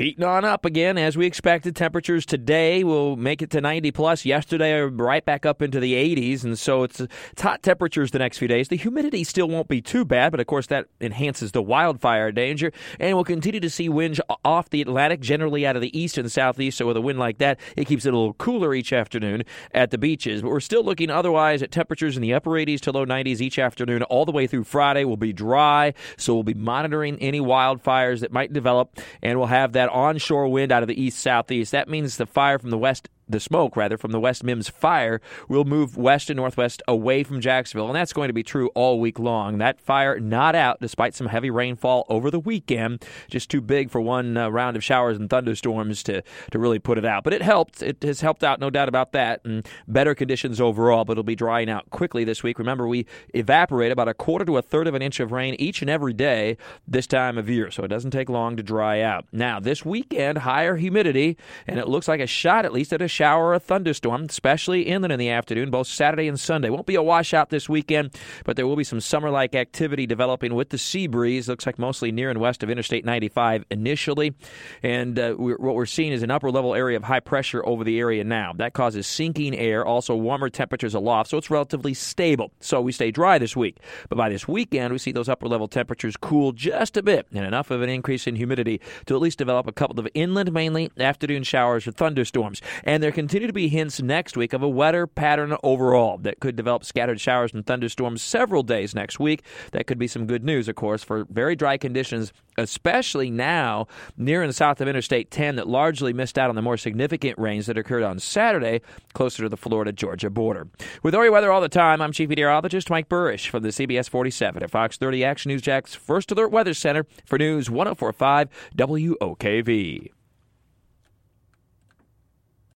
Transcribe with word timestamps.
Heating 0.00 0.24
on 0.24 0.46
up 0.46 0.64
again 0.64 0.96
as 0.96 1.14
we 1.18 1.26
expected. 1.26 1.76
Temperatures 1.76 2.24
today 2.24 2.84
will 2.84 3.16
make 3.16 3.42
it 3.42 3.50
to 3.50 3.60
90 3.60 3.90
plus. 3.90 4.24
Yesterday, 4.24 4.80
uh, 4.80 4.86
right 4.86 5.22
back 5.22 5.44
up 5.44 5.60
into 5.60 5.78
the 5.78 5.92
80s, 5.92 6.42
and 6.42 6.58
so 6.58 6.84
it's, 6.84 7.00
it's 7.00 7.42
hot 7.42 7.62
temperatures 7.62 8.10
the 8.10 8.18
next 8.18 8.38
few 8.38 8.48
days. 8.48 8.68
The 8.68 8.76
humidity 8.76 9.24
still 9.24 9.46
won't 9.46 9.68
be 9.68 9.82
too 9.82 10.06
bad, 10.06 10.30
but 10.30 10.40
of 10.40 10.46
course 10.46 10.68
that 10.68 10.86
enhances 11.02 11.52
the 11.52 11.60
wildfire 11.60 12.32
danger. 12.32 12.72
And 12.98 13.14
we'll 13.14 13.24
continue 13.24 13.60
to 13.60 13.68
see 13.68 13.90
winds 13.90 14.22
off 14.42 14.70
the 14.70 14.80
Atlantic, 14.80 15.20
generally 15.20 15.66
out 15.66 15.76
of 15.76 15.82
the 15.82 15.94
east 15.94 16.16
and 16.16 16.32
southeast. 16.32 16.78
So 16.78 16.86
with 16.86 16.96
a 16.96 17.02
wind 17.02 17.18
like 17.18 17.36
that, 17.36 17.60
it 17.76 17.86
keeps 17.86 18.06
it 18.06 18.14
a 18.14 18.16
little 18.16 18.32
cooler 18.32 18.72
each 18.72 18.94
afternoon 18.94 19.42
at 19.74 19.90
the 19.90 19.98
beaches. 19.98 20.40
But 20.40 20.48
we're 20.48 20.60
still 20.60 20.82
looking 20.82 21.10
otherwise 21.10 21.62
at 21.62 21.72
temperatures 21.72 22.16
in 22.16 22.22
the 22.22 22.32
upper 22.32 22.52
80s 22.52 22.80
to 22.80 22.92
low 22.92 23.04
90s 23.04 23.42
each 23.42 23.58
afternoon, 23.58 24.02
all 24.04 24.24
the 24.24 24.32
way 24.32 24.46
through 24.46 24.64
Friday. 24.64 25.04
Will 25.04 25.18
be 25.18 25.34
dry, 25.34 25.92
so 26.16 26.32
we'll 26.32 26.42
be 26.42 26.54
monitoring 26.54 27.18
any 27.18 27.42
wildfires 27.42 28.20
that 28.20 28.32
might 28.32 28.54
develop, 28.54 28.98
and 29.20 29.38
we'll 29.38 29.48
have 29.48 29.72
that 29.72 29.89
onshore 29.90 30.48
wind 30.48 30.72
out 30.72 30.82
of 30.82 30.88
the 30.88 31.00
east 31.00 31.18
southeast. 31.18 31.72
That 31.72 31.88
means 31.88 32.16
the 32.16 32.26
fire 32.26 32.58
from 32.58 32.70
the 32.70 32.78
west 32.78 33.08
the 33.32 33.40
smoke 33.40 33.76
rather 33.76 33.96
from 33.96 34.12
the 34.12 34.20
West 34.20 34.44
Mims 34.44 34.68
fire 34.68 35.20
will 35.48 35.64
move 35.64 35.96
west 35.96 36.30
and 36.30 36.36
northwest 36.36 36.82
away 36.88 37.22
from 37.22 37.40
Jacksonville, 37.40 37.86
and 37.86 37.96
that's 37.96 38.12
going 38.12 38.28
to 38.28 38.34
be 38.34 38.42
true 38.42 38.68
all 38.74 39.00
week 39.00 39.18
long. 39.18 39.58
That 39.58 39.80
fire 39.80 40.18
not 40.20 40.54
out 40.54 40.80
despite 40.80 41.14
some 41.14 41.28
heavy 41.28 41.50
rainfall 41.50 42.06
over 42.08 42.30
the 42.30 42.40
weekend, 42.40 43.04
just 43.28 43.50
too 43.50 43.60
big 43.60 43.90
for 43.90 44.00
one 44.00 44.36
uh, 44.36 44.48
round 44.48 44.76
of 44.76 44.84
showers 44.84 45.16
and 45.16 45.28
thunderstorms 45.28 46.02
to 46.04 46.22
to 46.50 46.58
really 46.58 46.78
put 46.78 46.98
it 46.98 47.04
out. 47.04 47.24
But 47.24 47.32
it 47.32 47.42
helped. 47.42 47.82
It 47.82 48.02
has 48.02 48.20
helped 48.20 48.44
out, 48.44 48.60
no 48.60 48.70
doubt 48.70 48.88
about 48.88 49.12
that, 49.12 49.40
and 49.44 49.66
better 49.88 50.14
conditions 50.14 50.60
overall. 50.60 51.04
But 51.04 51.12
it'll 51.12 51.24
be 51.24 51.36
drying 51.36 51.70
out 51.70 51.90
quickly 51.90 52.24
this 52.24 52.42
week. 52.42 52.58
Remember, 52.58 52.86
we 52.86 53.06
evaporate 53.34 53.92
about 53.92 54.08
a 54.08 54.14
quarter 54.14 54.44
to 54.44 54.56
a 54.56 54.62
third 54.62 54.86
of 54.86 54.94
an 54.94 55.02
inch 55.02 55.20
of 55.20 55.32
rain 55.32 55.54
each 55.54 55.82
and 55.82 55.90
every 55.90 56.12
day 56.12 56.56
this 56.86 57.06
time 57.06 57.38
of 57.38 57.48
year, 57.48 57.70
so 57.70 57.84
it 57.84 57.88
doesn't 57.88 58.10
take 58.10 58.28
long 58.28 58.56
to 58.56 58.62
dry 58.62 59.00
out. 59.00 59.26
Now 59.32 59.60
this 59.60 59.84
weekend, 59.84 60.38
higher 60.38 60.76
humidity, 60.76 61.36
and 61.66 61.78
it 61.78 61.88
looks 61.88 62.08
like 62.08 62.20
a 62.20 62.26
shot 62.26 62.64
at 62.64 62.72
least 62.72 62.92
at 62.92 63.02
a 63.02 63.08
shower 63.20 63.48
or 63.48 63.54
a 63.54 63.60
thunderstorm, 63.60 64.24
especially 64.30 64.80
inland 64.80 65.12
in 65.12 65.18
the 65.18 65.28
afternoon, 65.28 65.70
both 65.70 65.86
Saturday 65.86 66.26
and 66.26 66.40
Sunday. 66.40 66.70
Won't 66.70 66.86
be 66.86 66.94
a 66.94 67.02
washout 67.02 67.50
this 67.50 67.68
weekend, 67.68 68.18
but 68.46 68.56
there 68.56 68.66
will 68.66 68.76
be 68.76 68.84
some 68.84 68.98
summer 68.98 69.28
like 69.28 69.54
activity 69.54 70.06
developing 70.06 70.54
with 70.54 70.70
the 70.70 70.78
sea 70.78 71.06
breeze. 71.06 71.46
Looks 71.46 71.66
like 71.66 71.78
mostly 71.78 72.12
near 72.12 72.30
and 72.30 72.40
west 72.40 72.62
of 72.62 72.70
Interstate 72.70 73.04
95 73.04 73.66
initially. 73.70 74.34
And 74.82 75.18
uh, 75.18 75.34
we're, 75.36 75.58
what 75.58 75.74
we're 75.74 75.84
seeing 75.84 76.12
is 76.12 76.22
an 76.22 76.30
upper 76.30 76.50
level 76.50 76.74
area 76.74 76.96
of 76.96 77.04
high 77.04 77.20
pressure 77.20 77.62
over 77.66 77.84
the 77.84 77.98
area 77.98 78.24
now. 78.24 78.54
That 78.54 78.72
causes 78.72 79.06
sinking 79.06 79.54
air, 79.54 79.84
also 79.84 80.16
warmer 80.16 80.48
temperatures 80.48 80.94
aloft, 80.94 81.28
so 81.28 81.36
it's 81.36 81.50
relatively 81.50 81.92
stable. 81.92 82.52
So 82.60 82.80
we 82.80 82.90
stay 82.90 83.10
dry 83.10 83.36
this 83.36 83.54
week. 83.54 83.76
But 84.08 84.16
by 84.16 84.30
this 84.30 84.48
weekend, 84.48 84.94
we 84.94 84.98
see 84.98 85.12
those 85.12 85.28
upper 85.28 85.46
level 85.46 85.68
temperatures 85.68 86.16
cool 86.16 86.52
just 86.52 86.96
a 86.96 87.02
bit 87.02 87.26
and 87.34 87.44
enough 87.44 87.70
of 87.70 87.82
an 87.82 87.90
increase 87.90 88.26
in 88.26 88.36
humidity 88.36 88.80
to 89.04 89.14
at 89.14 89.20
least 89.20 89.36
develop 89.36 89.66
a 89.66 89.72
couple 89.72 90.00
of 90.00 90.08
inland 90.14 90.50
mainly 90.54 90.90
afternoon 90.98 91.42
showers 91.42 91.86
or 91.86 91.92
thunderstorms. 91.92 92.62
And 92.84 93.02
there 93.02 93.09
continue 93.12 93.46
to 93.46 93.52
be 93.52 93.68
hints 93.68 94.00
next 94.00 94.36
week 94.36 94.52
of 94.52 94.62
a 94.62 94.68
wetter 94.68 95.06
pattern 95.06 95.56
overall 95.62 96.18
that 96.18 96.40
could 96.40 96.56
develop 96.56 96.84
scattered 96.84 97.20
showers 97.20 97.52
and 97.52 97.66
thunderstorms 97.66 98.22
several 98.22 98.62
days 98.62 98.94
next 98.94 99.18
week. 99.20 99.42
That 99.72 99.86
could 99.86 99.98
be 99.98 100.06
some 100.06 100.26
good 100.26 100.44
news, 100.44 100.68
of 100.68 100.76
course, 100.76 101.02
for 101.02 101.24
very 101.30 101.56
dry 101.56 101.76
conditions, 101.76 102.32
especially 102.58 103.30
now 103.30 103.86
near 104.16 104.42
and 104.42 104.54
south 104.54 104.80
of 104.80 104.88
Interstate 104.88 105.30
10 105.30 105.56
that 105.56 105.68
largely 105.68 106.12
missed 106.12 106.38
out 106.38 106.48
on 106.48 106.56
the 106.56 106.62
more 106.62 106.76
significant 106.76 107.38
rains 107.38 107.66
that 107.66 107.78
occurred 107.78 108.02
on 108.02 108.18
Saturday 108.18 108.80
closer 109.12 109.42
to 109.42 109.48
the 109.48 109.56
Florida 109.56 109.92
Georgia 109.92 110.30
border. 110.30 110.68
With 111.02 111.14
Ori 111.14 111.30
Weather 111.30 111.52
all 111.52 111.60
the 111.60 111.68
time, 111.68 112.00
I'm 112.00 112.12
Chief 112.12 112.28
Meteorologist 112.28 112.90
Mike 112.90 113.08
Buresh 113.08 113.48
from 113.48 113.62
the 113.62 113.70
CBS 113.70 114.08
47 114.08 114.62
at 114.62 114.70
Fox 114.70 114.96
30 114.96 115.24
Action 115.24 115.50
News 115.50 115.62
Jax 115.62 115.94
First 115.94 116.30
Alert 116.30 116.50
Weather 116.50 116.74
Center 116.74 117.06
for 117.24 117.38
News 117.38 117.70
1045 117.70 118.48
WOKV. 118.76 120.10